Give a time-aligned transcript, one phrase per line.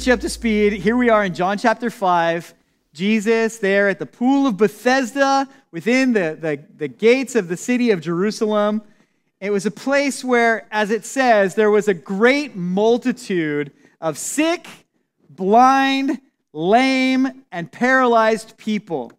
[0.00, 0.72] Get you up to speed.
[0.72, 2.54] Here we are in John chapter 5.
[2.94, 7.90] Jesus there at the pool of Bethesda within the, the, the gates of the city
[7.90, 8.80] of Jerusalem.
[9.42, 14.66] It was a place where, as it says, there was a great multitude of sick,
[15.28, 16.18] blind,
[16.54, 19.12] lame, and paralyzed people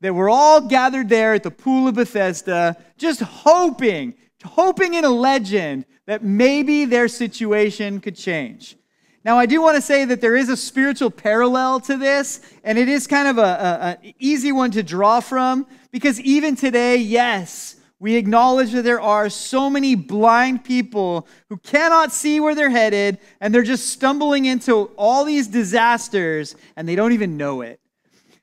[0.00, 5.10] that were all gathered there at the pool of Bethesda, just hoping, hoping in a
[5.10, 8.78] legend that maybe their situation could change.
[9.24, 12.76] Now, I do want to say that there is a spiritual parallel to this, and
[12.76, 18.16] it is kind of an easy one to draw from because even today, yes, we
[18.16, 23.54] acknowledge that there are so many blind people who cannot see where they're headed, and
[23.54, 27.78] they're just stumbling into all these disasters, and they don't even know it.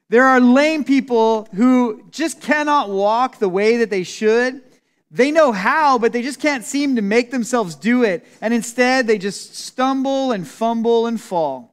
[0.08, 4.62] There are lame people who just cannot walk the way that they should.
[5.12, 8.26] They know how, but they just can't seem to make themselves do it.
[8.42, 11.70] And instead, they just stumble and fumble and fall.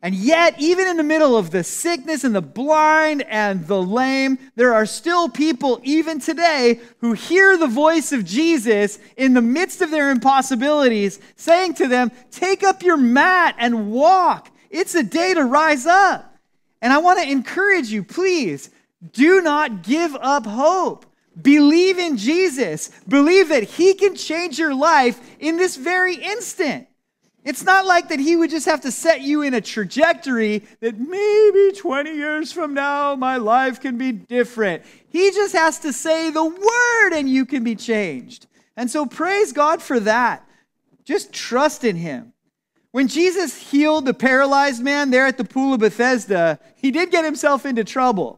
[0.00, 4.38] And yet, even in the middle of the sickness and the blind and the lame,
[4.54, 9.82] there are still people, even today, who hear the voice of Jesus in the midst
[9.82, 14.50] of their impossibilities, saying to them, Take up your mat and walk.
[14.70, 16.36] It's a day to rise up.
[16.80, 18.70] And I want to encourage you, please,
[19.12, 21.06] do not give up hope.
[21.40, 22.90] Believe in Jesus.
[23.06, 26.88] Believe that He can change your life in this very instant.
[27.44, 30.98] It's not like that He would just have to set you in a trajectory that
[30.98, 34.82] maybe 20 years from now my life can be different.
[35.08, 38.46] He just has to say the word and you can be changed.
[38.76, 40.46] And so praise God for that.
[41.04, 42.32] Just trust in Him.
[42.90, 47.24] When Jesus healed the paralyzed man there at the pool of Bethesda, he did get
[47.24, 48.37] himself into trouble.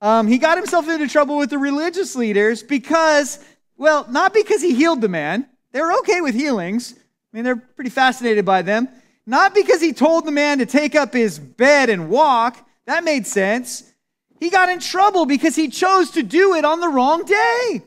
[0.00, 3.38] Um, he got himself into trouble with the religious leaders because,
[3.76, 5.46] well, not because he healed the man.
[5.72, 6.94] They're okay with healings.
[6.94, 8.88] I mean, they're pretty fascinated by them.
[9.26, 12.66] Not because he told the man to take up his bed and walk.
[12.86, 13.92] That made sense.
[14.38, 17.82] He got in trouble because he chose to do it on the wrong day.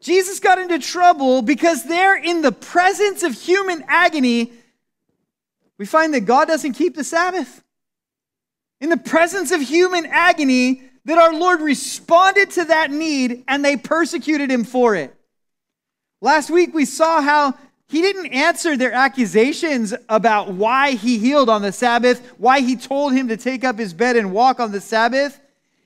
[0.00, 4.52] Jesus got into trouble because they're in the presence of human agony
[5.78, 7.62] we find that God doesn't keep the Sabbath.
[8.80, 13.76] In the presence of human agony, that our Lord responded to that need and they
[13.76, 15.14] persecuted him for it.
[16.20, 17.54] Last week we saw how
[17.88, 23.12] he didn't answer their accusations about why he healed on the Sabbath, why he told
[23.12, 25.40] him to take up his bed and walk on the Sabbath.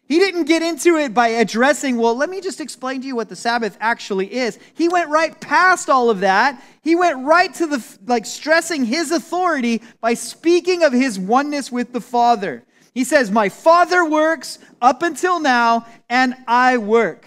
[0.06, 3.28] He didn't get into it by addressing, well, let me just explain to you what
[3.28, 4.58] the Sabbath actually is.
[4.75, 6.60] He went right past all of that.
[6.82, 11.92] He went right to the, like, stressing his authority by speaking of his oneness with
[11.92, 12.64] the Father.
[12.94, 17.26] He says, My Father works up until now, and I work.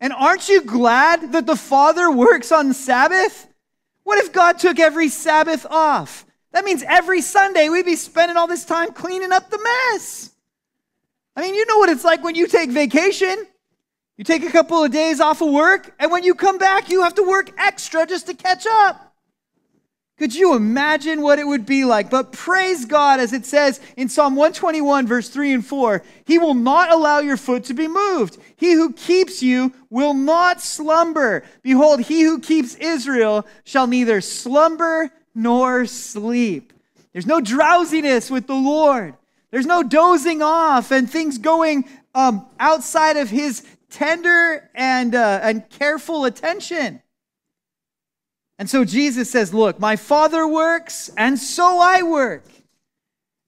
[0.00, 3.46] And aren't you glad that the Father works on Sabbath?
[4.04, 6.24] What if God took every Sabbath off?
[6.52, 9.58] That means every Sunday we'd be spending all this time cleaning up the
[9.92, 10.30] mess.
[11.36, 13.46] I mean, you know what it's like when you take vacation.
[14.16, 17.02] You take a couple of days off of work, and when you come back, you
[17.02, 19.07] have to work extra just to catch up.
[20.18, 22.10] Could you imagine what it would be like?
[22.10, 26.54] But praise God, as it says in Psalm 121, verse 3 and 4 He will
[26.54, 28.36] not allow your foot to be moved.
[28.56, 31.44] He who keeps you will not slumber.
[31.62, 36.72] Behold, he who keeps Israel shall neither slumber nor sleep.
[37.12, 39.14] There's no drowsiness with the Lord.
[39.52, 45.68] There's no dozing off and things going um, outside of his tender and, uh, and
[45.70, 47.02] careful attention.
[48.58, 52.44] And so Jesus says, Look, my Father works, and so I work.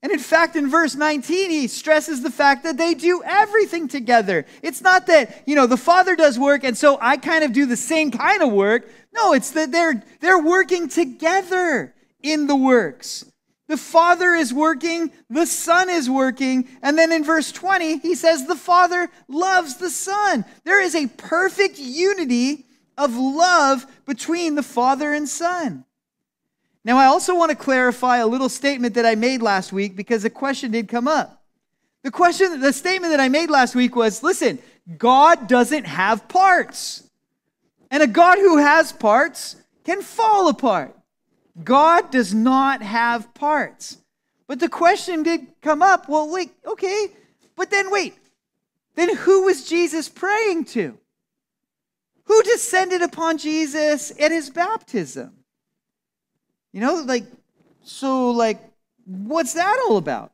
[0.02, 4.46] And in fact, in verse 19, he stresses the fact that they do everything together.
[4.62, 7.66] It's not that, you know, the Father does work, and so I kind of do
[7.66, 8.88] the same kind of work.
[9.12, 13.26] No, it's that they're, they're working together in the works.
[13.68, 16.66] The Father is working, the Son is working.
[16.82, 20.44] And then in verse 20, he says, The Father loves the Son.
[20.64, 22.66] There is a perfect unity
[23.00, 25.84] of love between the Father and Son.
[26.84, 30.24] Now, I also want to clarify a little statement that I made last week because
[30.24, 31.42] a question did come up.
[32.02, 34.58] The question, the statement that I made last week was listen,
[34.96, 37.02] God doesn't have parts.
[37.90, 40.96] And a God who has parts can fall apart.
[41.62, 43.98] God does not have parts.
[44.46, 47.08] But the question did come up well, wait, okay,
[47.56, 48.14] but then wait,
[48.94, 50.98] then who was Jesus praying to?
[52.30, 55.32] Who descended upon Jesus at his baptism?
[56.72, 57.24] You know, like,
[57.82, 58.60] so, like,
[59.04, 60.30] what's that all about?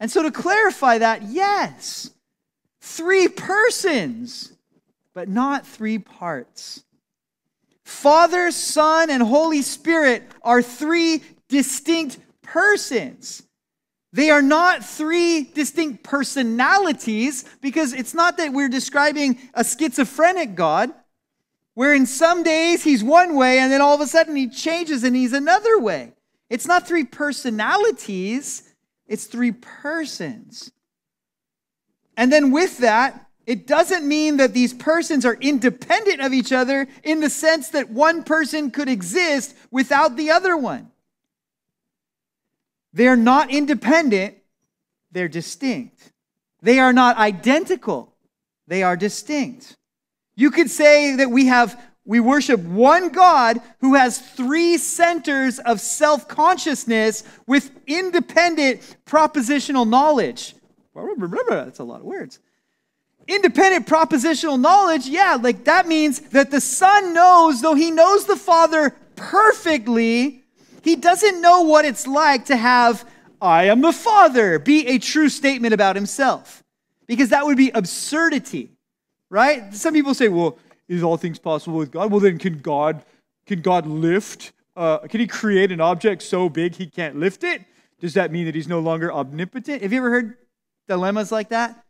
[0.00, 2.10] And so, to clarify that, yes,
[2.80, 4.52] three persons,
[5.14, 6.82] but not three parts.
[7.84, 13.44] Father, Son, and Holy Spirit are three distinct persons.
[14.12, 20.92] They are not three distinct personalities because it's not that we're describing a schizophrenic God,
[21.74, 25.04] where in some days he's one way and then all of a sudden he changes
[25.04, 26.12] and he's another way.
[26.50, 28.74] It's not three personalities,
[29.06, 30.70] it's three persons.
[32.16, 36.86] And then with that, it doesn't mean that these persons are independent of each other
[37.02, 40.90] in the sense that one person could exist without the other one.
[42.92, 44.36] They're not independent,
[45.10, 46.12] they're distinct.
[46.60, 48.14] They are not identical,
[48.68, 49.76] they are distinct.
[50.34, 55.80] You could say that we have we worship one God who has three centers of
[55.80, 60.56] self-consciousness with independent propositional knowledge.
[60.94, 62.40] That's a lot of words.
[63.28, 68.36] Independent propositional knowledge, yeah, like that means that the Son knows, though he knows the
[68.36, 70.42] Father perfectly,
[70.82, 73.08] he doesn't know what it's like to have,
[73.40, 76.64] I am the Father, be a true statement about himself.
[77.06, 78.70] Because that would be absurdity,
[79.32, 79.74] right?
[79.74, 80.58] Some people say, well,
[80.88, 82.10] is all things possible with God?
[82.10, 83.02] Well, then can God,
[83.46, 84.52] can God lift?
[84.76, 87.64] Uh, can he create an object so big he can't lift it?
[87.98, 89.80] Does that mean that he's no longer omnipotent?
[89.82, 90.36] Have you ever heard
[90.86, 91.82] dilemmas like that?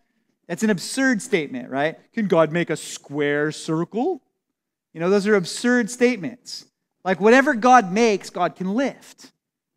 [0.46, 1.98] That's an absurd statement, right?
[2.12, 4.22] Can God make a square circle?
[4.94, 6.66] You know, those are absurd statements.
[7.04, 9.32] Like whatever God makes, God can lift,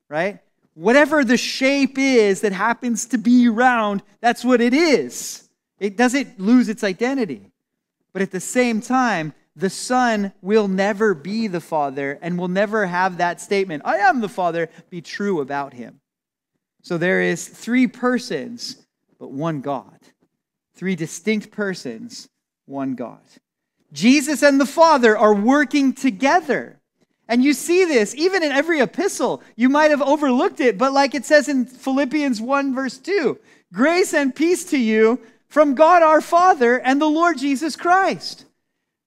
[0.08, 0.40] right?
[0.76, 5.50] Whatever the shape is that happens to be round, that's what it is.
[5.80, 7.52] It doesn't lose its identity.
[8.16, 12.86] But at the same time, the Son will never be the Father and will never
[12.86, 16.00] have that statement, I am the Father, be true about him.
[16.82, 18.86] So there is three persons,
[19.20, 20.00] but one God.
[20.76, 22.30] Three distinct persons,
[22.68, 23.20] one God.
[23.92, 26.80] Jesus and the Father are working together.
[27.28, 29.44] And you see this even in every epistle.
[29.58, 33.38] You might have overlooked it, but like it says in Philippians 1, verse 2
[33.74, 35.20] grace and peace to you
[35.56, 38.44] from God our Father and the Lord Jesus Christ.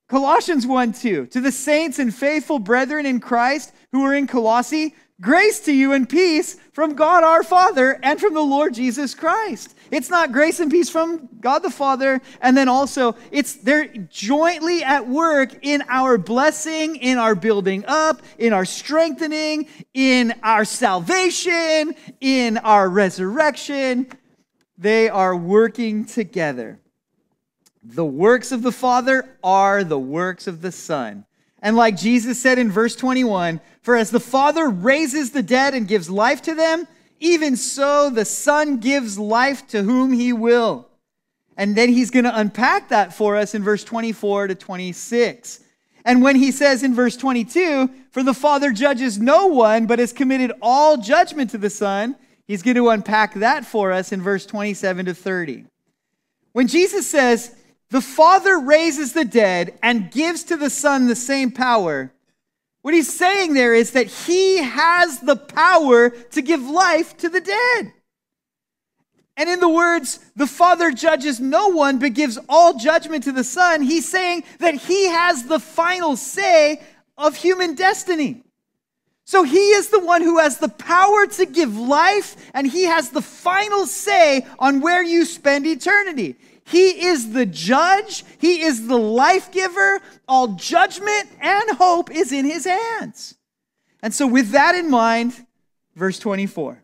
[0.09, 4.95] Colossians 1 2 To the saints and faithful brethren in Christ who are in Colossae,
[5.21, 9.77] grace to you and peace from God our Father and from the Lord Jesus Christ.
[9.91, 14.83] It's not grace and peace from God the Father, and then also it's they're jointly
[14.83, 21.95] at work in our blessing, in our building up, in our strengthening, in our salvation,
[22.23, 24.11] in our resurrection.
[24.78, 26.78] They are working together.
[27.82, 31.25] The works of the Father are the works of the Son.
[31.60, 35.88] And like Jesus said in verse 21, for as the Father raises the dead and
[35.88, 36.86] gives life to them,
[37.19, 40.88] even so, the Son gives life to whom he will.
[41.56, 45.64] And then he's going to unpack that for us in verse 24 to 26.
[46.04, 50.12] And when he says in verse 22, For the Father judges no one, but has
[50.12, 52.14] committed all judgment to the Son,
[52.49, 55.67] he's going to unpack that for us in verse 27 to 30.
[56.52, 57.55] When Jesus says,
[57.90, 62.12] The Father raises the dead and gives to the Son the same power,
[62.83, 67.40] what he's saying there is that he has the power to give life to the
[67.40, 67.93] dead.
[69.37, 73.45] And in the words, the Father judges no one but gives all judgment to the
[73.45, 76.83] Son, he's saying that he has the final say
[77.17, 78.43] of human destiny.
[79.28, 83.11] So he is the one who has the power to give life, and he has
[83.11, 86.37] the final say on where you spend eternity.
[86.64, 90.00] He is the judge, He is the life giver.
[90.26, 93.35] All judgment and hope is in His hands.
[94.02, 95.44] And so, with that in mind,
[95.94, 96.82] verse 24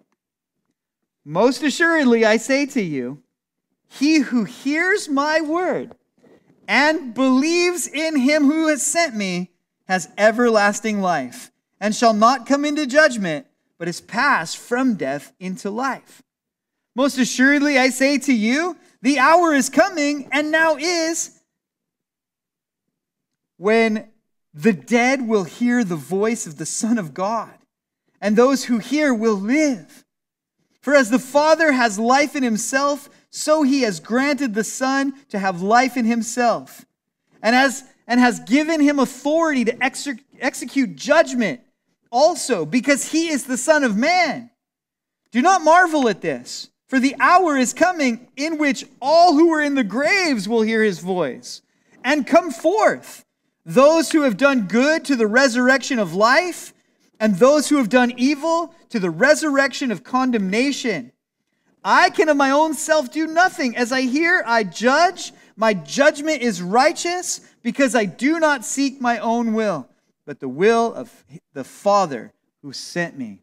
[1.24, 3.22] Most assuredly, I say to you,
[3.88, 5.94] he who hears my word
[6.68, 9.52] and believes in him who has sent me
[9.88, 11.50] has everlasting life
[11.80, 13.46] and shall not come into judgment,
[13.78, 16.22] but is passed from death into life.
[16.94, 21.40] Most assuredly, I say to you, the hour is coming, and now is,
[23.56, 24.08] when
[24.54, 27.52] the dead will hear the voice of the Son of God,
[28.20, 30.04] and those who hear will live.
[30.80, 35.38] For as the Father has life in himself, so he has granted the Son to
[35.38, 36.86] have life in himself,
[37.42, 40.08] and, as, and has given him authority to ex-
[40.40, 41.60] execute judgment
[42.14, 44.50] also, because he is the Son of Man.
[45.32, 46.70] Do not marvel at this.
[46.86, 50.82] For the hour is coming in which all who are in the graves will hear
[50.82, 51.60] his voice
[52.04, 53.24] and come forth.
[53.66, 56.72] Those who have done good to the resurrection of life,
[57.18, 61.10] and those who have done evil to the resurrection of condemnation.
[61.82, 63.76] I can of my own self do nothing.
[63.76, 65.32] As I hear, I judge.
[65.56, 69.88] My judgment is righteous because I do not seek my own will,
[70.26, 73.42] but the will of the Father who sent me.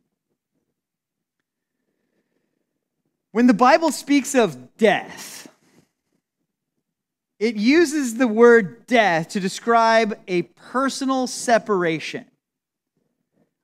[3.31, 5.47] When the Bible speaks of death,
[7.39, 12.25] it uses the word death to describe a personal separation.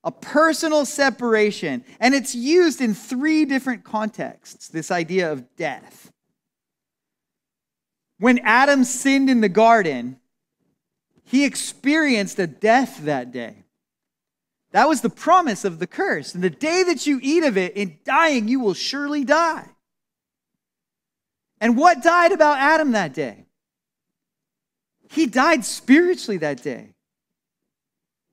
[0.03, 1.83] A personal separation.
[1.99, 6.11] And it's used in three different contexts this idea of death.
[8.19, 10.19] When Adam sinned in the garden,
[11.27, 13.65] he experienced a death that day.
[14.71, 16.33] That was the promise of the curse.
[16.33, 19.67] And the day that you eat of it, in dying, you will surely die.
[21.59, 23.45] And what died about Adam that day?
[25.09, 26.93] He died spiritually that day.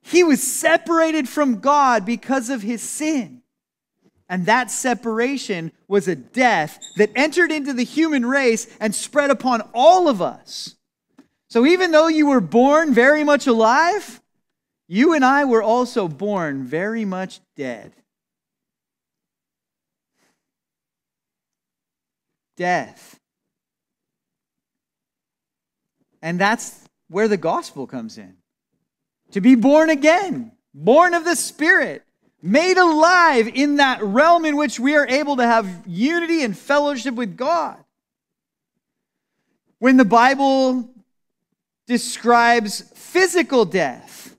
[0.02, 3.42] He was separated from God because of his sin.
[4.28, 9.62] And that separation was a death that entered into the human race and spread upon
[9.74, 10.73] all of us.
[11.54, 14.20] So even though you were born very much alive,
[14.88, 17.92] you and I were also born very much dead.
[22.56, 23.20] Death.
[26.20, 28.34] And that's where the gospel comes in.
[29.30, 32.02] To be born again, born of the Spirit,
[32.42, 37.14] made alive in that realm in which we are able to have unity and fellowship
[37.14, 37.76] with God.
[39.78, 40.90] When the Bible
[41.86, 44.36] describes physical death.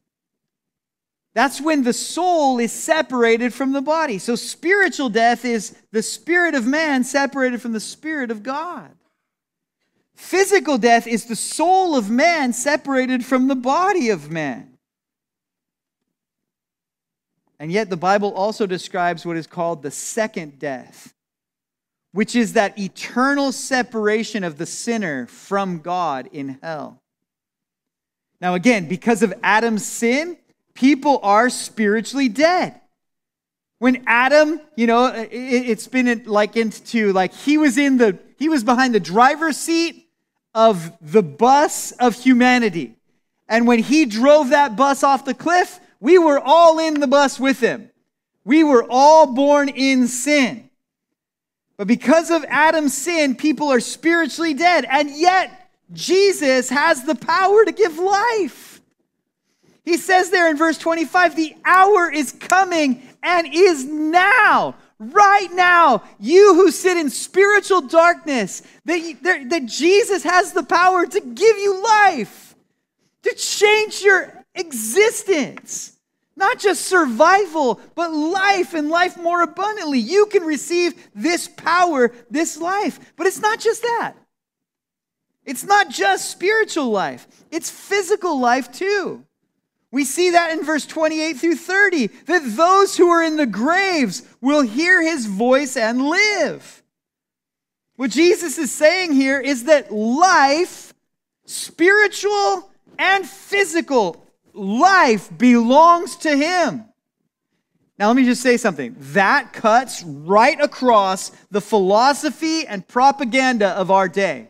[1.33, 4.19] That's when the soul is separated from the body.
[4.19, 8.89] So spiritual death is the spirit of man separated from the spirit of God.
[10.15, 14.77] Physical death is the soul of man separated from the body of man.
[17.59, 21.13] And yet, the Bible also describes what is called the second death,
[22.11, 27.01] which is that eternal separation of the sinner from God in hell.
[28.41, 30.37] Now, again, because of Adam's sin,
[30.73, 32.79] people are spiritually dead.
[33.79, 38.63] When Adam, you know, it's been likened to like he was in the, he was
[38.63, 40.09] behind the driver's seat
[40.53, 42.95] of the bus of humanity.
[43.47, 47.39] And when he drove that bus off the cliff, we were all in the bus
[47.39, 47.89] with him.
[48.43, 50.69] We were all born in sin.
[51.77, 54.85] But because of Adam's sin, people are spiritually dead.
[54.89, 58.81] And yet, Jesus has the power to give life.
[59.83, 64.75] He says there in verse 25, the hour is coming and is now.
[64.97, 71.19] Right now, you who sit in spiritual darkness, that, that Jesus has the power to
[71.19, 72.55] give you life,
[73.23, 75.97] to change your existence.
[76.37, 79.99] Not just survival, but life and life more abundantly.
[79.99, 82.99] You can receive this power, this life.
[83.15, 84.15] But it's not just that.
[85.45, 89.25] It's not just spiritual life, it's physical life too.
[89.91, 94.23] We see that in verse 28 through 30 that those who are in the graves
[94.41, 96.83] will hear his voice and live.
[97.95, 100.93] What Jesus is saying here is that life,
[101.45, 106.85] spiritual and physical, life belongs to him.
[107.97, 108.95] Now, let me just say something.
[108.99, 114.49] That cuts right across the philosophy and propaganda of our day.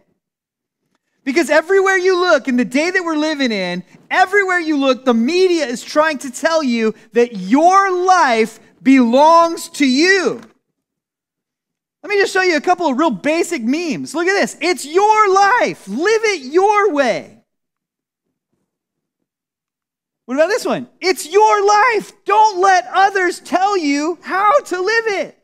[1.25, 5.13] Because everywhere you look, in the day that we're living in, everywhere you look, the
[5.13, 10.39] media is trying to tell you that your life belongs to you.
[12.03, 14.13] Let me just show you a couple of real basic memes.
[14.13, 14.55] Look at this.
[14.61, 15.87] It's your life.
[15.87, 17.43] Live it your way.
[20.25, 20.87] What about this one?
[21.01, 22.11] It's your life.
[22.25, 25.39] Don't let others tell you how to live it.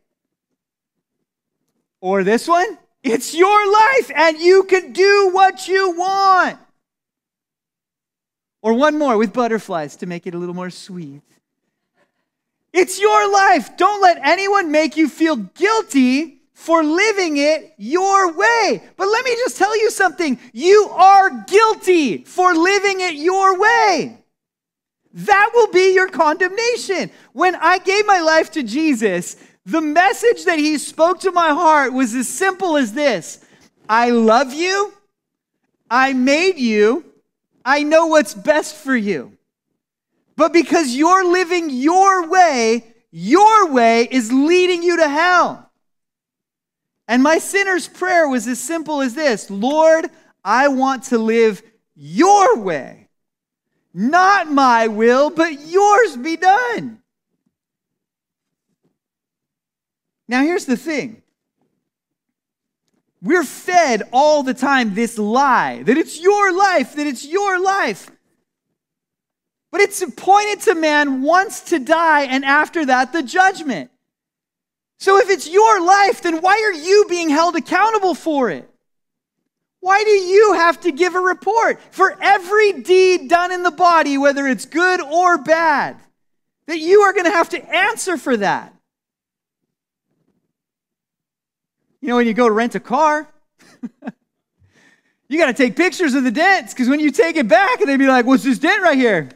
[2.00, 2.78] Or this one?
[3.04, 6.60] It's your life and you can do what you want.
[8.62, 11.24] Or one more with butterflies to make it a little more sweet.
[12.74, 13.76] It's your life.
[13.76, 18.84] Don't let anyone make you feel guilty for living it your way.
[18.96, 20.40] But let me just tell you something.
[20.54, 24.18] You are guilty for living it your way.
[25.14, 27.10] That will be your condemnation.
[27.34, 29.36] When I gave my life to Jesus,
[29.72, 33.44] the message that he spoke to my heart was as simple as this
[33.88, 34.94] I love you,
[35.90, 37.06] I made you,
[37.64, 39.38] I know what's best for you.
[40.36, 45.70] But because you're living your way, your way is leading you to hell.
[47.08, 50.10] And my sinner's prayer was as simple as this Lord,
[50.44, 51.62] I want to live
[51.96, 53.10] your way.
[53.94, 57.01] Not my will, but yours be done.
[60.32, 61.22] Now, here's the thing
[63.22, 68.10] we're fed all the time this lie that it's your life, that it's your life.
[69.72, 73.92] But it's appointed to man once to die, and after that, the judgment.
[75.00, 78.70] So if it's your life, then why are you being held accountable for it?
[79.82, 84.18] Why do you have to give a report for every deed done in the body,
[84.18, 85.98] whether it's good or bad?
[86.68, 88.74] That you are going to have to answer for that.
[92.02, 93.28] You know, when you go to rent a car,
[95.30, 97.98] you got to take pictures of the dents because when you take it back, they'd
[97.98, 99.30] be like, What's this dent right here?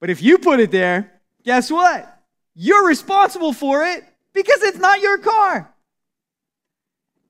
[0.00, 2.08] But if you put it there, guess what?
[2.54, 5.72] You're responsible for it because it's not your car.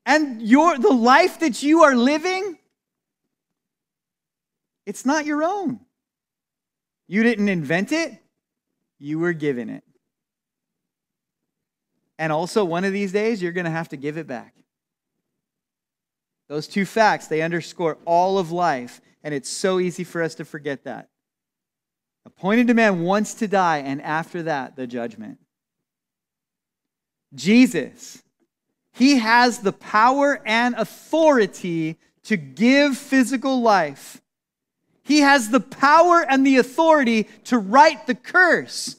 [0.04, 2.58] And your the life that you are living
[4.86, 5.80] it's not your own.
[7.06, 8.18] You didn't invent it,
[8.98, 9.84] you were given it.
[12.18, 14.54] And also one of these days you're going to have to give it back.
[16.48, 20.44] Those two facts, they underscore all of life, and it's so easy for us to
[20.44, 21.08] forget that.
[22.26, 25.38] Appointed to man once to die, and after that, the judgment.
[27.34, 28.22] Jesus,
[28.92, 34.20] he has the power and authority to give physical life.
[35.02, 38.96] He has the power and the authority to right the curse.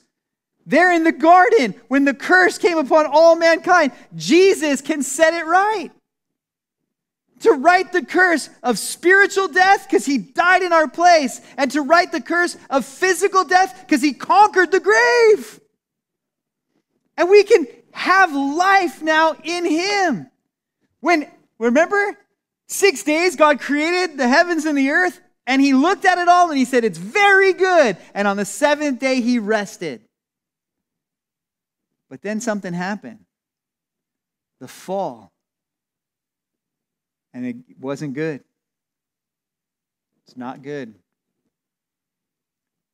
[0.66, 5.46] There in the garden, when the curse came upon all mankind, Jesus can set it
[5.46, 5.92] right
[7.44, 11.82] to right the curse of spiritual death because he died in our place, and to
[11.82, 15.60] right the curse of physical death because he conquered the grave.
[17.18, 20.32] And we can have life now in him.
[21.02, 22.18] When, remember,
[22.68, 26.50] six days God created the heavens and the earth, and he looked at it all
[26.50, 27.98] and he said, It's very good.
[28.14, 30.02] And on the seventh day, he rested.
[32.14, 33.26] But then something happened
[34.60, 35.32] the fall
[37.34, 38.44] and it wasn't good.
[40.28, 40.94] It's not good.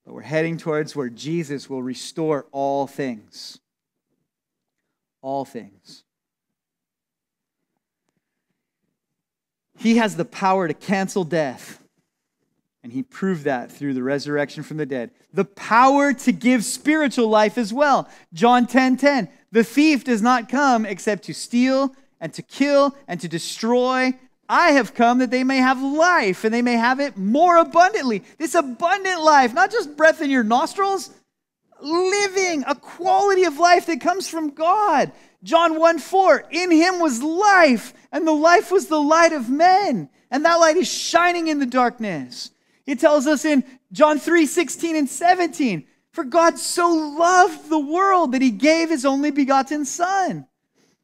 [0.05, 3.59] But we're heading towards where Jesus will restore all things.
[5.21, 6.05] All things.
[9.79, 11.78] He has the power to cancel death.
[12.83, 15.11] And he proved that through the resurrection from the dead.
[15.33, 18.07] The power to give spiritual life as well.
[18.33, 19.29] John 10 10.
[19.51, 24.13] The thief does not come except to steal and to kill and to destroy.
[24.47, 28.23] I have come that they may have life and they may have it more abundantly.
[28.37, 31.11] This abundant life, not just breath in your nostrils,
[31.81, 35.11] living a quality of life that comes from God.
[35.43, 40.09] John 1 4, in him was life, and the life was the light of men,
[40.29, 42.51] and that light is shining in the darkness.
[42.89, 48.31] It tells us in John 3 16 and 17, for God so loved the world
[48.31, 50.47] that he gave his only begotten Son,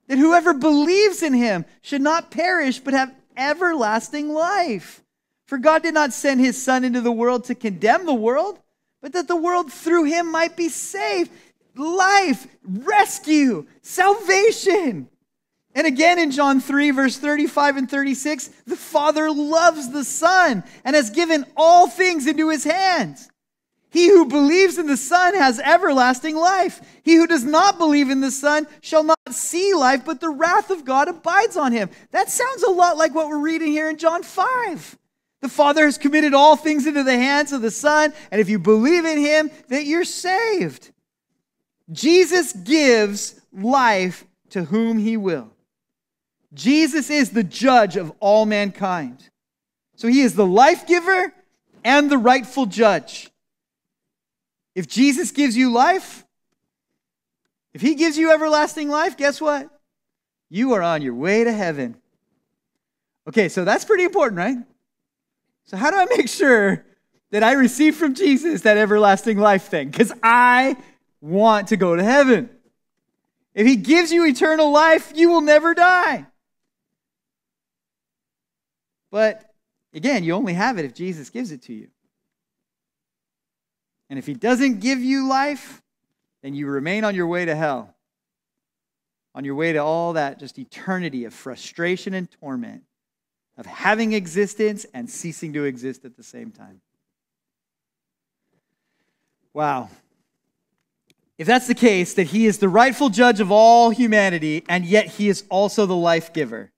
[0.08, 5.04] that whoever believes in him should not perish but have everlasting life.
[5.46, 8.60] For God did not send his Son into the world to condemn the world,
[9.00, 11.30] but that the world through him might be saved.
[11.76, 15.08] Life, rescue, salvation.
[15.76, 20.96] And again in John 3, verse 35 and 36, the Father loves the Son and
[20.96, 23.30] has given all things into his hands.
[23.90, 26.82] He who believes in the Son has everlasting life.
[27.04, 30.70] He who does not believe in the Son shall not see life, but the wrath
[30.70, 31.90] of God abides on him.
[32.12, 34.98] That sounds a lot like what we're reading here in John 5.
[35.42, 38.60] The Father has committed all things into the hands of the Son, and if you
[38.60, 40.92] believe in him, that you're saved.
[41.92, 45.55] Jesus gives life to whom he will.
[46.54, 49.30] Jesus is the judge of all mankind.
[49.96, 51.34] So he is the life giver
[51.84, 53.30] and the rightful judge.
[54.74, 56.26] If Jesus gives you life,
[57.74, 59.70] if he gives you everlasting life, guess what?
[60.50, 61.96] You are on your way to heaven.
[63.28, 64.58] Okay, so that's pretty important, right?
[65.66, 66.86] So, how do I make sure
[67.32, 69.90] that I receive from Jesus that everlasting life thing?
[69.90, 70.78] Because I
[71.22, 72.50] want to go to heaven.
[73.54, 76.28] If he gives you eternal life, you will never die.
[79.16, 79.50] But
[79.94, 81.88] again, you only have it if Jesus gives it to you.
[84.10, 85.82] And if he doesn't give you life,
[86.44, 87.96] then you remain on your way to hell,
[89.34, 92.84] on your way to all that just eternity of frustration and torment,
[93.58, 96.82] of having existence and ceasing to exist at the same time.
[99.54, 99.92] Wow.
[101.38, 105.06] If that's the case, that he is the rightful judge of all humanity, and yet
[105.08, 106.74] he is also the life giver,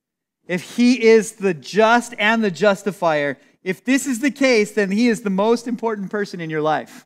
[0.47, 5.07] if he is the just and the justifier, if this is the case, then he
[5.09, 7.05] is the most important person in your life.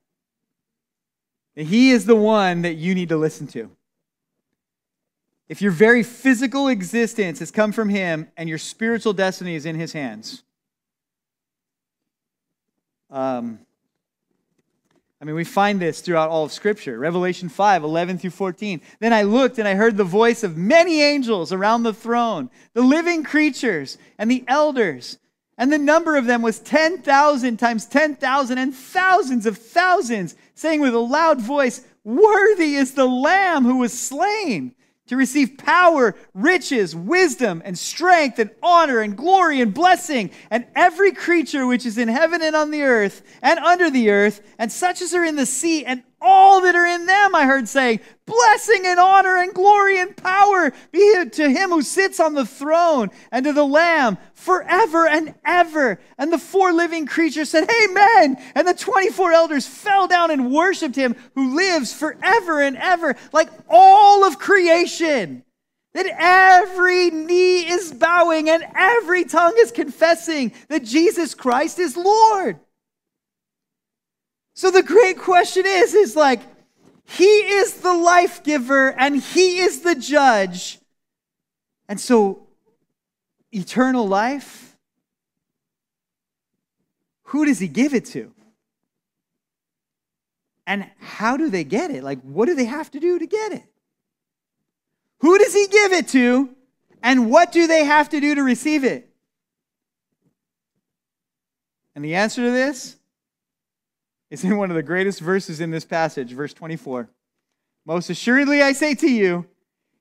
[1.56, 3.70] He is the one that you need to listen to.
[5.50, 9.76] If your very physical existence has come from Him and your spiritual destiny is in
[9.76, 10.44] His hands,
[13.10, 13.60] um,
[15.22, 16.98] I mean, we find this throughout all of Scripture.
[16.98, 18.82] Revelation 5, 11 through 14.
[19.00, 22.82] Then I looked and I heard the voice of many angels around the throne, the
[22.82, 25.20] living creatures, and the elders.
[25.60, 30.96] And the number of them was 10,000 times 10,000 and thousands of thousands, saying with
[30.96, 34.74] a loud voice, Worthy is the Lamb who was slain
[35.12, 41.12] to receive power, riches, wisdom, and strength, and honor, and glory, and blessing, and every
[41.12, 45.02] creature which is in heaven and on the earth, and under the earth, and such
[45.02, 48.84] as are in the sea, and all that are in them, I heard saying, Blessing
[48.86, 53.44] and honor and glory and power be to him who sits on the throne and
[53.46, 56.00] to the Lamb forever and ever.
[56.18, 58.38] And the four living creatures said, Amen.
[58.56, 63.50] And the 24 elders fell down and worshiped him who lives forever and ever, like
[63.68, 65.44] all of creation.
[65.94, 72.60] That every knee is bowing and every tongue is confessing that Jesus Christ is Lord.
[74.62, 76.40] So the great question is, is like,
[77.04, 80.78] he is the life giver and he is the judge.
[81.90, 82.46] And so,
[83.52, 84.78] eternal life,
[87.24, 88.32] who does he give it to?
[90.68, 92.04] And how do they get it?
[92.04, 93.66] Like, what do they have to do to get it?
[95.22, 96.52] Who does he give it to?
[97.02, 99.10] And what do they have to do to receive it?
[101.96, 102.98] And the answer to this
[104.32, 107.10] is in one of the greatest verses in this passage, verse 24.
[107.86, 109.46] Most assuredly, I say to you,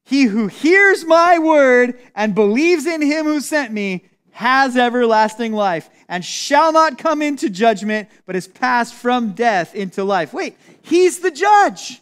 [0.05, 5.91] he who hears my word and believes in him who sent me has everlasting life
[6.09, 10.33] and shall not come into judgment, but is passed from death into life.
[10.33, 12.01] Wait, he's the judge.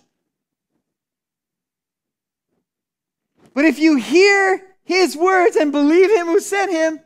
[3.54, 7.00] But if you hear his words and believe him who sent him,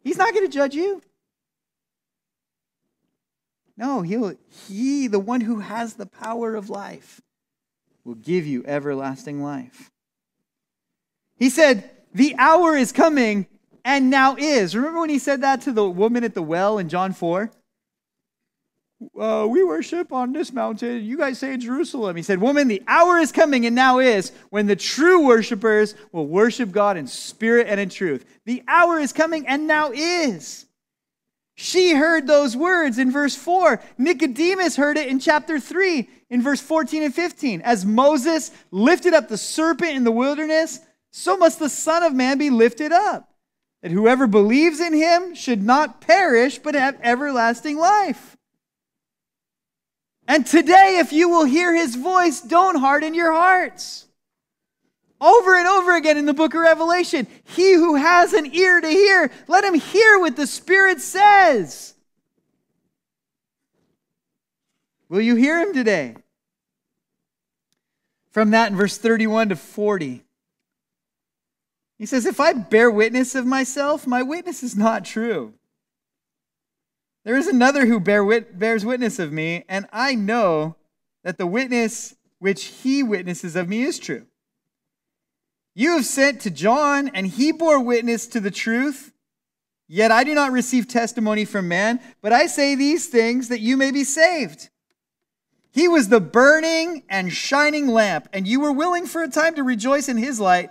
[0.00, 1.02] he's not going to judge you.
[3.78, 4.34] No, he'll,
[4.66, 7.22] he, the one who has the power of life,
[8.04, 9.90] will give you everlasting life.
[11.36, 13.46] He said, The hour is coming
[13.84, 14.74] and now is.
[14.74, 17.50] Remember when he said that to the woman at the well in John 4?
[19.16, 21.04] Uh, we worship on this mountain.
[21.04, 22.16] You guys say Jerusalem.
[22.16, 26.26] He said, Woman, the hour is coming and now is when the true worshipers will
[26.26, 28.24] worship God in spirit and in truth.
[28.44, 30.66] The hour is coming and now is.
[31.60, 33.82] She heard those words in verse 4.
[33.98, 37.62] Nicodemus heard it in chapter 3, in verse 14 and 15.
[37.62, 40.78] As Moses lifted up the serpent in the wilderness,
[41.10, 43.34] so must the Son of Man be lifted up,
[43.82, 48.36] that whoever believes in him should not perish, but have everlasting life.
[50.28, 54.06] And today, if you will hear his voice, don't harden your hearts.
[55.20, 57.26] Over and over again in the book of Revelation.
[57.44, 61.94] He who has an ear to hear, let him hear what the Spirit says.
[65.08, 66.16] Will you hear him today?
[68.30, 70.22] From that in verse 31 to 40.
[71.98, 75.54] He says, If I bear witness of myself, my witness is not true.
[77.24, 80.76] There is another who bear wit- bears witness of me, and I know
[81.24, 84.27] that the witness which he witnesses of me is true.
[85.78, 89.12] You have sent to John, and he bore witness to the truth.
[89.86, 93.76] Yet I do not receive testimony from man, but I say these things that you
[93.76, 94.70] may be saved.
[95.70, 99.62] He was the burning and shining lamp, and you were willing for a time to
[99.62, 100.70] rejoice in his light.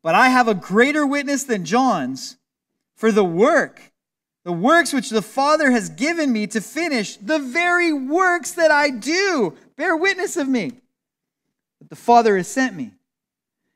[0.00, 2.38] But I have a greater witness than John's,
[2.96, 3.92] for the work,
[4.42, 8.88] the works which the Father has given me to finish, the very works that I
[8.88, 10.80] do, bear witness of me.
[11.78, 12.92] But the Father has sent me.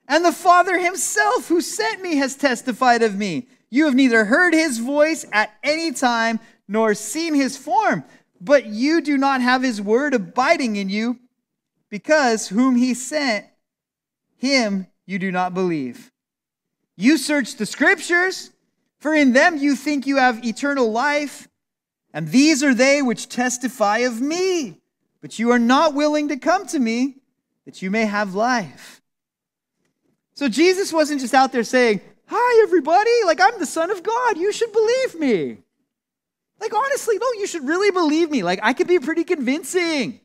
[0.09, 3.49] And the Father himself who sent me has testified of me.
[3.71, 6.39] You have neither heard his voice at any time
[6.69, 8.05] nor seen his form,
[8.41, 11.19] but you do not have his word abiding in you,
[11.89, 13.47] because whom he sent,
[14.37, 16.11] him you do not believe.
[16.97, 18.51] You search the scriptures,
[18.99, 21.49] for in them you think you have eternal life,
[22.13, 24.81] and these are they which testify of me.
[25.21, 27.17] But you are not willing to come to me
[27.65, 28.96] that you may have life.
[30.37, 34.37] So Jesus wasn't just out there saying, Hi, everybody, like I'm the Son of God.
[34.37, 35.59] You should believe me.
[36.61, 38.43] Like, honestly, no, you should really believe me.
[38.43, 40.21] Like, I could be pretty convincing.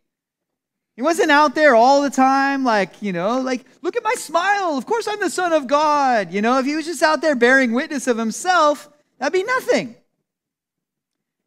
[0.95, 4.77] He wasn't out there all the time, like, you know, like, look at my smile.
[4.77, 6.31] Of course I'm the Son of God.
[6.31, 9.95] You know, if he was just out there bearing witness of himself, that'd be nothing.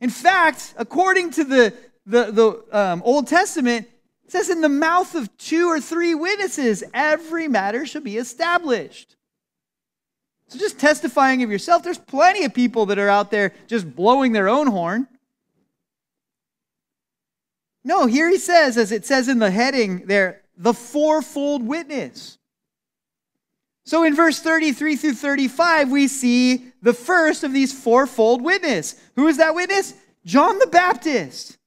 [0.00, 1.74] In fact, according to the,
[2.07, 3.88] the, the um, Old Testament,
[4.24, 9.16] it says, in the mouth of two or three witnesses, every matter shall be established.
[10.48, 14.32] So just testifying of yourself, there's plenty of people that are out there just blowing
[14.32, 15.08] their own horn.
[17.84, 22.38] No, here he says, as it says in the heading there, the fourfold witness.
[23.84, 28.98] So in verse 33 through 35, we see the first of these fourfold witness.
[29.16, 29.92] Who is that witness?
[30.24, 31.58] John the Baptist.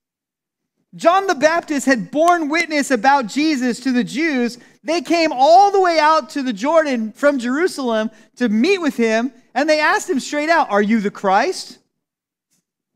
[0.97, 4.57] John the Baptist had borne witness about Jesus to the Jews.
[4.83, 9.31] They came all the way out to the Jordan from Jerusalem to meet with him,
[9.53, 11.77] and they asked him straight out, Are you the Christ?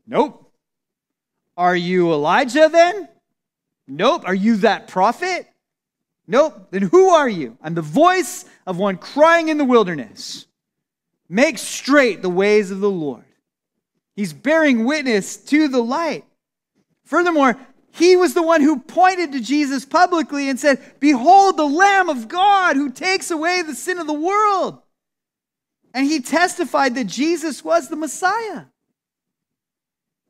[0.06, 0.52] Nope.
[1.56, 3.08] Are you Elijah then?
[3.86, 4.24] Nope.
[4.26, 5.46] Are you that prophet?
[6.26, 6.68] Nope.
[6.72, 7.56] Then who are you?
[7.62, 10.46] I'm the voice of one crying in the wilderness.
[11.28, 13.24] Make straight the ways of the Lord.
[14.16, 16.24] He's bearing witness to the light.
[17.04, 17.56] Furthermore,
[17.92, 22.26] he was the one who pointed to Jesus publicly and said, Behold the Lamb of
[22.26, 24.80] God who takes away the sin of the world.
[25.92, 28.64] And he testified that Jesus was the Messiah.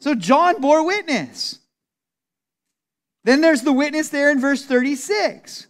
[0.01, 1.61] So John bore witness.
[3.23, 5.69] Then there's the witness there in verse 36.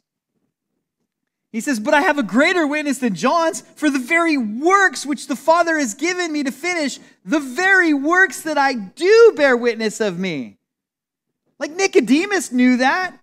[1.51, 5.27] He says, But I have a greater witness than John's, for the very works which
[5.27, 10.01] the Father has given me to finish, the very works that I do bear witness
[10.01, 10.57] of me.
[11.59, 13.17] Like Nicodemus knew that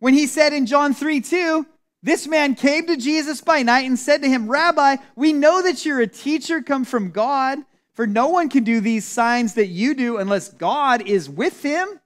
[0.00, 1.66] when he said in John 3 2,
[2.02, 5.84] this man came to Jesus by night and said to him, Rabbi, we know that
[5.84, 7.58] you're a teacher come from God,
[7.92, 12.00] for no one can do these signs that you do unless God is with him.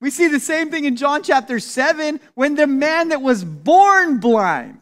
[0.00, 4.18] We see the same thing in John chapter 7 when the man that was born
[4.18, 4.80] blind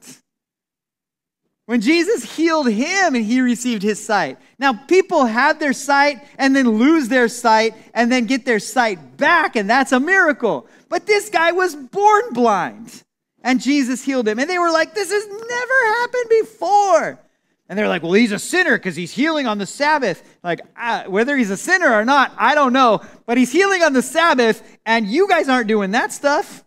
[1.66, 4.38] when Jesus healed him and he received his sight.
[4.58, 9.16] Now, people have their sight and then lose their sight and then get their sight
[9.16, 10.66] back, and that's a miracle.
[10.88, 13.02] But this guy was born blind
[13.46, 14.40] and Jesus healed him.
[14.40, 17.20] And they were like, This has never happened before.
[17.68, 20.20] And they're like, Well, he's a sinner because he's healing on the Sabbath.
[20.42, 23.02] Like, uh, whether he's a sinner or not, I don't know.
[23.24, 26.64] But he's healing on the Sabbath, and you guys aren't doing that stuff.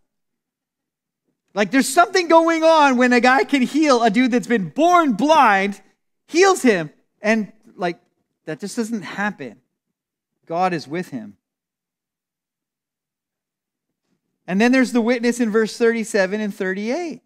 [1.54, 5.14] Like there's something going on when a guy can heal a dude that's been born
[5.14, 5.82] blind,
[6.28, 8.00] heals him, and like
[8.46, 9.60] that just doesn't happen.
[10.46, 11.38] God is with him.
[14.48, 17.22] And then there's the witness in verse 37 and 38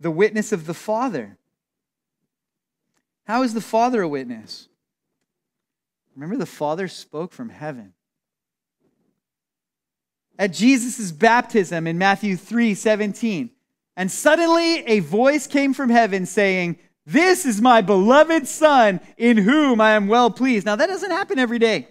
[0.00, 1.38] the witness of the Father.
[3.26, 4.68] How is the Father a witness?
[6.14, 7.94] Remember, the Father spoke from heaven
[10.38, 13.50] at Jesus' baptism in Matthew 3 17.
[13.96, 19.80] And suddenly a voice came from heaven saying, This is my beloved Son, in whom
[19.80, 20.66] I am well pleased.
[20.66, 21.88] Now, that doesn't happen every day.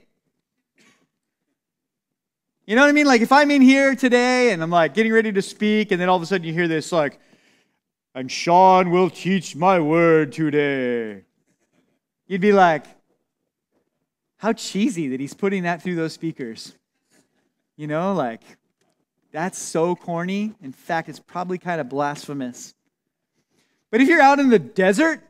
[2.66, 3.08] You know what I mean?
[3.08, 6.10] Like, if I'm in here today and I'm like getting ready to speak, and then
[6.10, 7.20] all of a sudden you hear this, like,
[8.16, 11.24] and Sean will teach my word today.
[12.28, 12.86] You'd be like,
[14.38, 16.74] how cheesy that he's putting that through those speakers.
[17.76, 18.42] You know, like,
[19.32, 20.54] that's so corny.
[20.62, 22.76] In fact, it's probably kind of blasphemous.
[23.90, 25.22] But if you're out in the desert,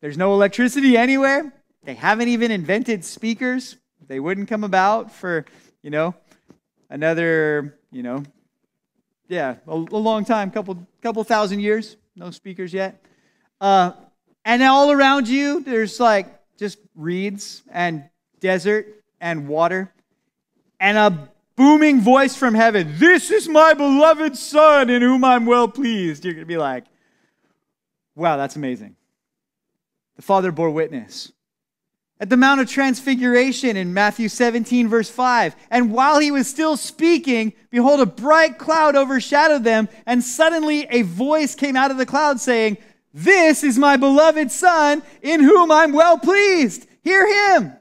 [0.00, 1.52] there's no electricity anywhere,
[1.84, 5.44] they haven't even invented speakers, they wouldn't come about for,
[5.82, 6.14] you know,
[6.90, 8.22] another, you know,
[9.28, 13.02] yeah, a, a long time, couple couple thousand years, no speakers yet.
[13.60, 13.92] Uh,
[14.44, 18.08] and all around you, there's like just reeds and
[18.40, 18.86] desert
[19.20, 19.92] and water
[20.80, 25.68] and a booming voice from heaven, This is my beloved Son in whom I'm well
[25.68, 26.24] pleased.
[26.24, 26.84] You're going to be like,
[28.14, 28.96] Wow, that's amazing.
[30.16, 31.32] The Father bore witness.
[32.20, 36.76] At the Mount of Transfiguration in Matthew 17, verse 5, and while he was still
[36.76, 42.06] speaking, behold, a bright cloud overshadowed them, and suddenly a voice came out of the
[42.06, 42.78] cloud saying,
[43.14, 46.88] This is my beloved Son in whom I'm well pleased.
[47.02, 47.72] Hear him.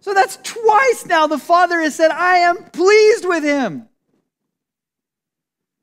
[0.00, 3.88] So that's twice now the Father has said, I am pleased with him.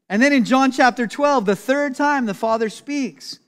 [0.10, 3.40] And then in John chapter 12, the third time the Father speaks.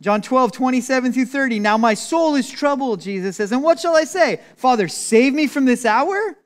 [0.00, 1.58] John 12, 27 through 30.
[1.58, 3.52] Now my soul is troubled, Jesus says.
[3.52, 4.40] And what shall I say?
[4.56, 6.36] Father, save me from this hour?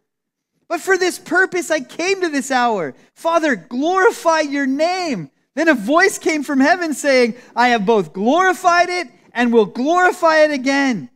[0.67, 2.95] But for this purpose I came to this hour.
[3.15, 5.31] Father, glorify your name.
[5.55, 10.39] Then a voice came from heaven saying, I have both glorified it and will glorify
[10.39, 11.11] it again.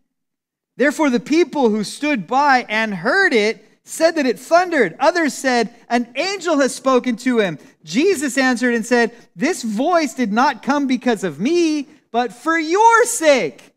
[0.78, 4.94] Therefore, the people who stood by and heard it said that it thundered.
[5.00, 7.58] Others said, An angel has spoken to him.
[7.82, 13.04] Jesus answered and said, This voice did not come because of me, but for your
[13.06, 13.74] sake.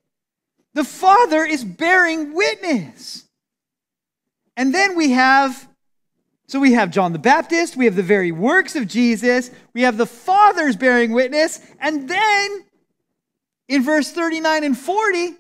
[0.76, 3.28] The Father is bearing witness.
[4.56, 5.68] And then we have,
[6.46, 9.98] so we have John the Baptist, we have the very works of Jesus, we have
[9.98, 12.66] the Father's bearing witness, and then
[13.68, 15.38] in verse 39 and 40,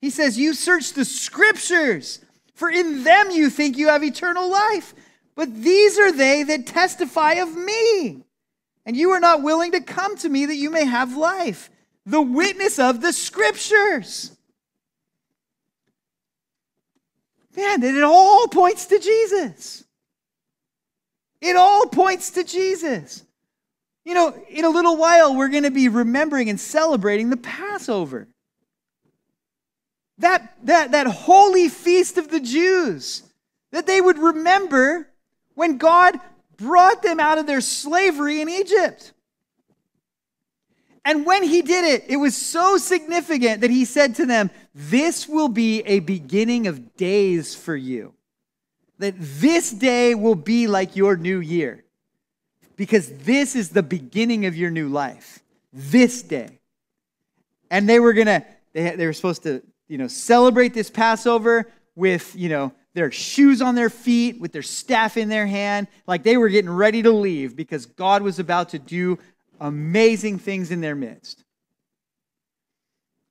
[0.00, 2.20] he says, You search the scriptures,
[2.54, 4.94] for in them you think you have eternal life.
[5.34, 8.24] but these are they that testify of me.
[8.84, 11.70] And you are not willing to come to me that you may have life.
[12.06, 14.36] The witness of the scriptures.
[17.54, 19.84] Man, it all points to Jesus.
[21.40, 23.24] It all points to Jesus.
[24.04, 28.28] You know, in a little while, we're going to be remembering and celebrating the Passover.
[30.18, 33.22] That, that, that holy feast of the Jews,
[33.70, 35.08] that they would remember
[35.54, 36.18] when God
[36.56, 39.12] brought them out of their slavery in Egypt.
[41.04, 45.28] And when he did it, it was so significant that he said to them, This
[45.28, 48.12] will be a beginning of days for you
[48.98, 51.84] that this day will be like your new year
[52.76, 55.40] because this is the beginning of your new life.
[55.72, 56.58] This day.
[57.70, 61.70] And they were going to, they, they were supposed to, you know, celebrate this Passover
[61.96, 66.22] with, you know, their shoes on their feet, with their staff in their hand, like
[66.22, 69.18] they were getting ready to leave because God was about to do
[69.60, 71.44] amazing things in their midst.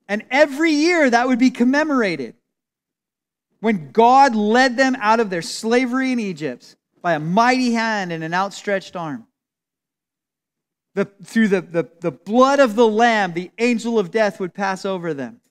[0.08, 2.36] And every year that would be commemorated
[3.60, 8.24] when God led them out of their slavery in Egypt by a mighty hand and
[8.24, 9.28] an outstretched arm.
[10.93, 14.86] The, through the, the, the blood of the Lamb, the angel of death would pass
[14.86, 15.41] over them.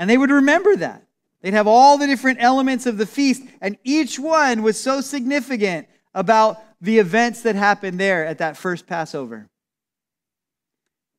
[0.00, 1.04] And they would remember that.
[1.42, 5.88] They'd have all the different elements of the feast, and each one was so significant
[6.14, 9.50] about the events that happened there at that first Passover.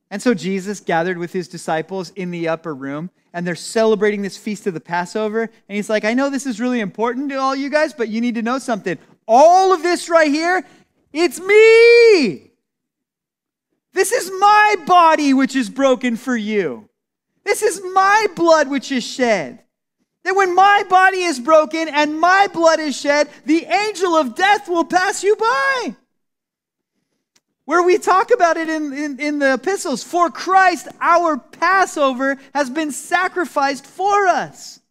[0.10, 4.36] And so Jesus gathered with his disciples in the upper room, and they're celebrating this
[4.36, 5.44] feast of the Passover.
[5.44, 8.20] And he's like, I know this is really important to all you guys, but you
[8.20, 8.98] need to know something.
[9.28, 10.66] All of this right here,
[11.14, 12.52] it's me.
[13.94, 16.90] This is my body which is broken for you.
[17.44, 19.64] This is my blood which is shed.
[20.24, 24.70] That when my body is broken and my blood is shed, the angel of death
[24.70, 25.96] will pass you by
[27.72, 30.04] where we talk about it in, in, in, the epistles.
[30.04, 34.82] For Christ, our Passover, has been sacrificed for us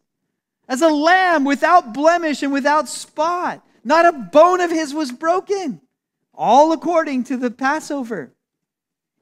[0.67, 3.63] as a lamb without blemish and without spot.
[3.83, 5.81] Not a bone of his was broken,
[6.33, 8.33] all according to the Passover.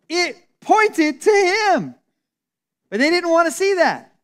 [0.08, 1.96] It pointed to him,
[2.90, 4.16] but they didn't want to see that.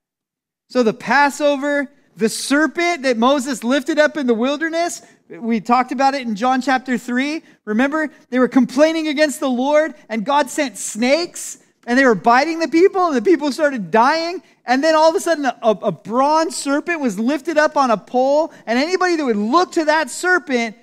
[0.70, 6.14] So the Passover, the serpent that Moses lifted up in the wilderness, we talked about
[6.14, 7.42] it in John chapter 3.
[7.66, 12.60] Remember, they were complaining against the Lord, and God sent snakes, and they were biting
[12.60, 14.42] the people, and the people started dying.
[14.66, 17.98] And then all of a sudden, a, a bronze serpent was lifted up on a
[17.98, 20.76] pole, and anybody that would look to that serpent,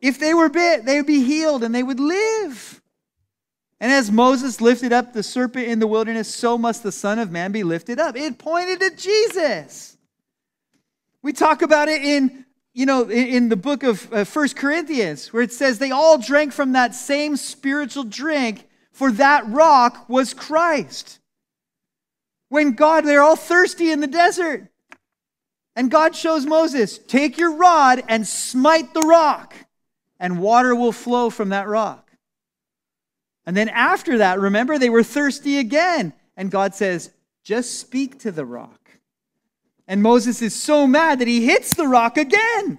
[0.00, 2.79] if they were bit, they would be healed and they would live.
[3.80, 7.30] And as Moses lifted up the serpent in the wilderness, so must the Son of
[7.30, 8.16] Man be lifted up.
[8.16, 9.96] It pointed to Jesus.
[11.22, 15.42] We talk about it in you know, in, the book of uh, First Corinthians, where
[15.42, 21.18] it says they all drank from that same spiritual drink, for that rock was Christ.
[22.48, 24.68] When God, they're all thirsty in the desert.
[25.74, 29.54] And God shows Moses, take your rod and smite the rock,
[30.18, 32.09] and water will flow from that rock.
[33.46, 36.12] And then after that, remember, they were thirsty again.
[36.36, 37.10] And God says,
[37.42, 38.80] just speak to the rock
[39.90, 42.78] and Moses is so mad that he hits the rock again.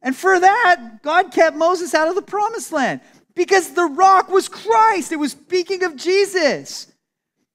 [0.00, 3.00] And for that, God kept Moses out of the promised land
[3.34, 5.10] because the rock was Christ.
[5.10, 6.86] It was speaking of Jesus.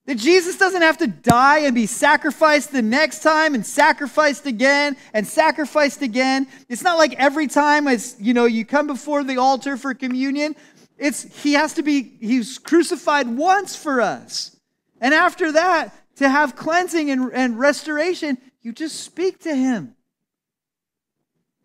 [0.10, 4.98] That Jesus doesn't have to die and be sacrificed the next time and sacrificed again
[5.14, 6.48] and sacrificed again.
[6.68, 10.56] It's not like every time as you know you come before the altar for communion,
[10.98, 14.58] it's he has to be he's crucified once for us.
[15.00, 19.96] And after that, to have cleansing and, and restoration, you just speak to him.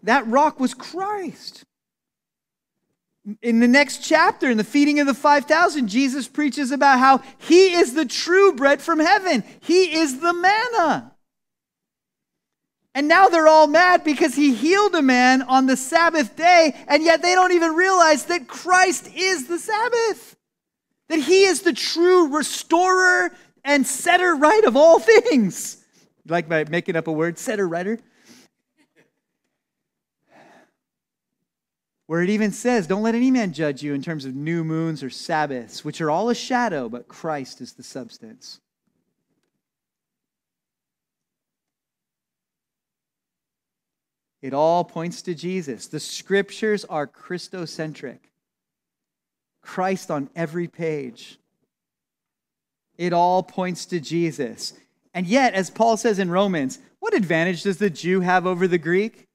[0.03, 1.65] That rock was Christ.
[3.41, 7.75] In the next chapter, in the feeding of the 5,000, Jesus preaches about how he
[7.75, 9.45] is the true bread from heaven.
[9.61, 11.13] He is the manna.
[12.95, 17.03] And now they're all mad because he healed a man on the Sabbath day, and
[17.03, 20.37] yet they don't even realize that Christ is the Sabbath.
[21.09, 23.33] That he is the true restorer
[23.65, 25.85] and setter right of all things
[26.27, 27.99] like by making up a word, setter writer.
[32.07, 35.03] Where it even says, Don't let any man judge you in terms of new moons
[35.03, 38.61] or Sabbaths, which are all a shadow, but Christ is the substance.
[44.43, 45.87] It all points to Jesus.
[45.87, 48.19] The scriptures are Christocentric.
[49.63, 51.39] Christ on every page.
[52.99, 54.75] It all points to Jesus.
[55.15, 58.77] And yet, as Paul says in Romans, what advantage does the Jew have over the
[58.77, 59.27] Greek?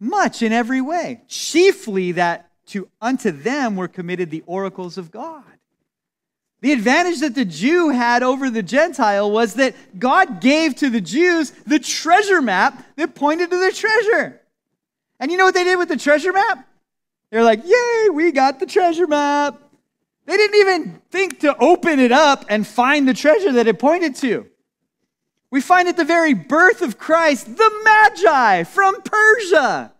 [0.00, 5.44] Much in every way, chiefly that to unto them were committed the oracles of God.
[6.62, 11.00] The advantage that the Jew had over the Gentile was that God gave to the
[11.00, 14.40] Jews the treasure map that pointed to the treasure.
[15.18, 16.66] And you know what they did with the treasure map?
[17.30, 19.60] They're like, Yay, we got the treasure map.
[20.26, 24.14] They didn't even think to open it up and find the treasure that it pointed
[24.16, 24.46] to.
[25.50, 29.92] We find at the very birth of Christ, the Magi from Persia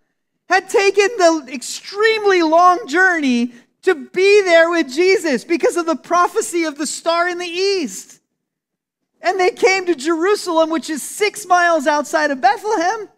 [0.48, 6.64] had taken the extremely long journey to be there with Jesus because of the prophecy
[6.64, 8.20] of the star in the east.
[9.22, 13.08] And they came to Jerusalem, which is six miles outside of Bethlehem.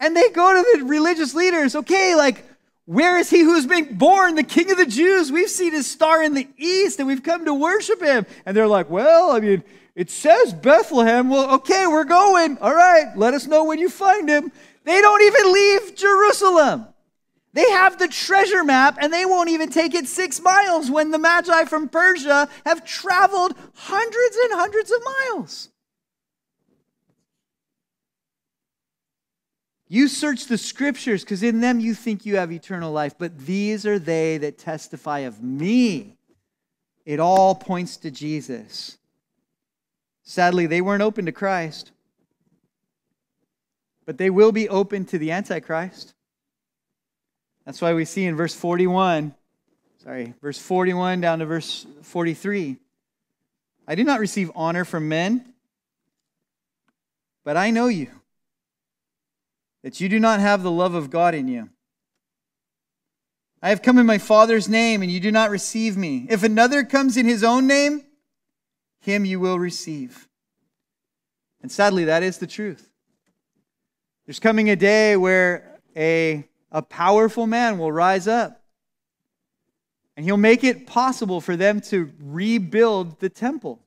[0.00, 2.44] And they go to the religious leaders, okay, like,
[2.84, 5.32] where is he who's been born, the king of the Jews?
[5.32, 8.26] We've seen his star in the east and we've come to worship him.
[8.44, 9.64] And they're like, well, I mean,
[9.96, 11.30] it says Bethlehem.
[11.30, 12.58] Well, okay, we're going.
[12.58, 14.52] All right, let us know when you find him.
[14.84, 16.86] They don't even leave Jerusalem.
[17.54, 21.18] They have the treasure map and they won't even take it six miles when the
[21.18, 25.70] Magi from Persia have traveled hundreds and hundreds of miles.
[29.88, 33.86] You search the scriptures because in them you think you have eternal life, but these
[33.86, 36.18] are they that testify of me.
[37.06, 38.98] It all points to Jesus.
[40.28, 41.92] Sadly, they weren't open to Christ,
[44.04, 46.14] but they will be open to the Antichrist.
[47.64, 49.34] That's why we see in verse 41,
[50.02, 52.76] sorry, verse 41 down to verse 43.
[53.86, 55.54] I do not receive honor from men,
[57.44, 58.10] but I know you
[59.84, 61.70] that you do not have the love of God in you.
[63.62, 66.26] I have come in my Father's name, and you do not receive me.
[66.28, 68.05] If another comes in his own name,
[69.00, 70.28] him you will receive.
[71.62, 72.90] And sadly, that is the truth.
[74.26, 78.62] There's coming a day where a, a powerful man will rise up,
[80.16, 83.80] and he'll make it possible for them to rebuild the temple.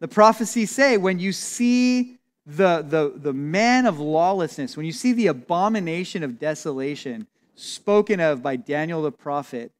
[0.00, 5.12] The prophecies say when you see the, the, the man of lawlessness, when you see
[5.12, 9.72] the abomination of desolation spoken of by Daniel the prophet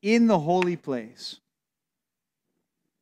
[0.00, 1.40] in the holy place,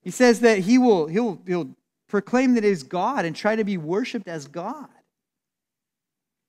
[0.03, 1.71] he says that he will he'll, he'll
[2.09, 4.89] proclaim that he is God and try to be worshiped as God.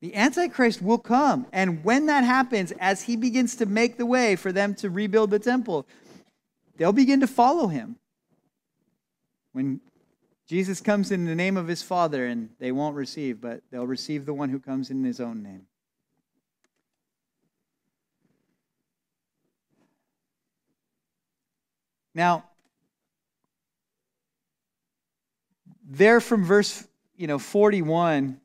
[0.01, 1.47] The Antichrist will come.
[1.53, 5.29] And when that happens, as he begins to make the way for them to rebuild
[5.29, 5.87] the temple,
[6.75, 7.95] they'll begin to follow him.
[9.53, 9.79] When
[10.45, 14.25] Jesus comes in the name of his Father, and they won't receive, but they'll receive
[14.25, 15.67] the one who comes in his own name.
[22.13, 22.43] Now,
[25.97, 28.39] there from verse you know 41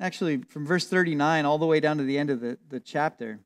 [0.00, 3.38] actually from verse 39 all the way down to the end of the, the chapter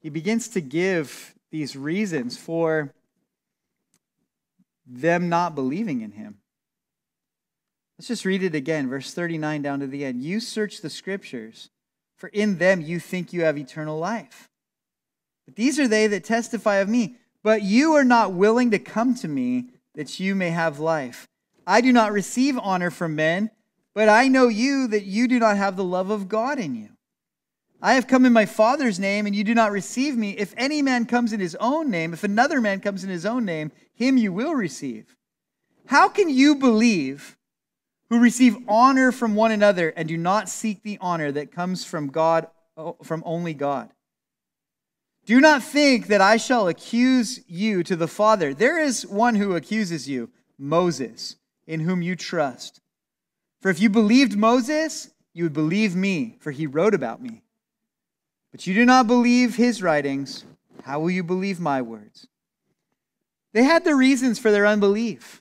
[0.00, 2.92] he begins to give these reasons for
[4.86, 6.38] them not believing in him.
[7.96, 10.22] Let's just read it again, verse 39 down to the end.
[10.22, 11.70] You search the scriptures,
[12.16, 14.49] for in them you think you have eternal life.
[15.54, 17.16] These are they that testify of me.
[17.42, 21.26] But you are not willing to come to me that you may have life.
[21.66, 23.50] I do not receive honor from men,
[23.94, 26.90] but I know you that you do not have the love of God in you.
[27.82, 30.32] I have come in my Father's name, and you do not receive me.
[30.32, 33.46] If any man comes in his own name, if another man comes in his own
[33.46, 35.16] name, him you will receive.
[35.86, 37.38] How can you believe
[38.10, 42.08] who receive honor from one another and do not seek the honor that comes from
[42.08, 42.48] God,
[43.02, 43.90] from only God?
[45.26, 48.52] Do not think that I shall accuse you to the Father.
[48.52, 52.80] There is one who accuses you, Moses, in whom you trust.
[53.60, 57.42] For if you believed Moses, you would believe me, for he wrote about me.
[58.50, 60.44] But you do not believe his writings.
[60.82, 62.26] How will you believe my words?
[63.52, 65.39] They had their reasons for their unbelief.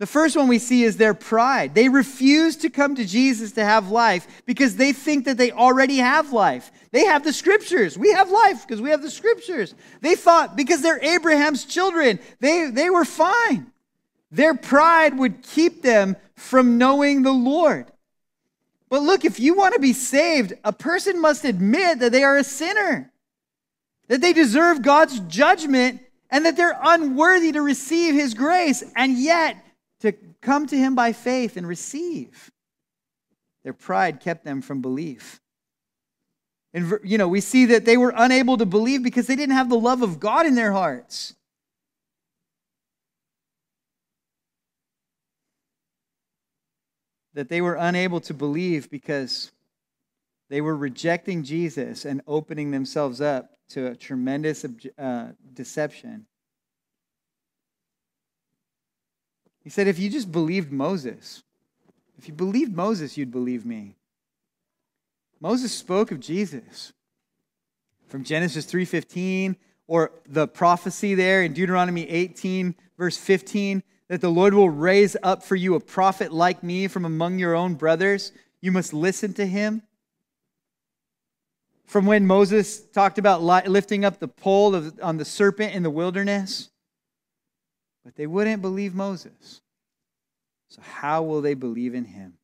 [0.00, 1.74] The first one we see is their pride.
[1.74, 5.98] They refuse to come to Jesus to have life because they think that they already
[5.98, 6.72] have life.
[6.90, 7.98] They have the scriptures.
[7.98, 9.74] We have life because we have the scriptures.
[10.00, 13.70] They thought because they're Abraham's children, they, they were fine.
[14.30, 17.92] Their pride would keep them from knowing the Lord.
[18.88, 22.38] But look, if you want to be saved, a person must admit that they are
[22.38, 23.12] a sinner,
[24.08, 29.62] that they deserve God's judgment, and that they're unworthy to receive His grace, and yet
[30.00, 32.50] to come to him by faith and receive.
[33.64, 35.40] Their pride kept them from belief.
[36.72, 39.68] And, you know, we see that they were unable to believe because they didn't have
[39.68, 41.34] the love of God in their hearts.
[47.34, 49.52] That they were unable to believe because
[50.48, 54.64] they were rejecting Jesus and opening themselves up to a tremendous
[54.98, 56.26] uh, deception
[59.62, 61.42] He said, If you just believed Moses,
[62.18, 63.96] if you believed Moses, you'd believe me.
[65.40, 66.92] Moses spoke of Jesus
[68.08, 69.56] from Genesis 3:15
[69.86, 75.42] or the prophecy there in Deuteronomy 18 verse 15 that the Lord will raise up
[75.42, 78.32] for you a prophet like me from among your own brothers.
[78.60, 79.82] You must listen to him.
[81.86, 85.90] From when Moses talked about lifting up the pole of, on the serpent in the
[85.90, 86.70] wilderness.
[88.04, 89.60] But they wouldn't believe Moses.
[90.68, 92.34] So, how will they believe in him?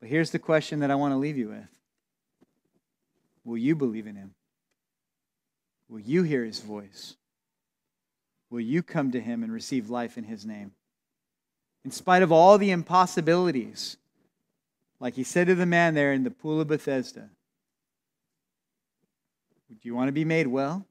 [0.00, 1.68] But here's the question that I want to leave you with
[3.44, 4.34] Will you believe in him?
[5.88, 7.16] Will you hear his voice?
[8.50, 10.72] Will you come to him and receive life in his name?
[11.84, 13.96] In spite of all the impossibilities,
[15.00, 17.30] like he said to the man there in the pool of Bethesda,
[19.68, 20.86] do you want to be made well?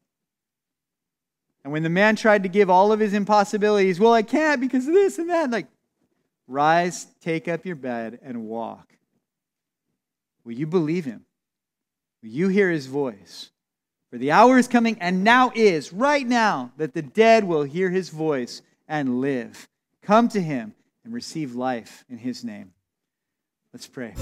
[1.64, 4.88] And when the man tried to give all of his impossibilities, well, I can't because
[4.88, 5.68] of this and that, like,
[6.47, 8.93] rise, take up your bed, and walk.
[10.43, 11.26] Will you believe him?
[12.24, 13.51] Will you hear his voice?
[14.09, 17.89] For the hour is coming, and now is, right now, that the dead will hear
[17.89, 19.70] his voice and live.
[20.01, 20.74] Come to him
[21.05, 22.74] and receive life in his name.
[23.72, 24.14] Let's pray.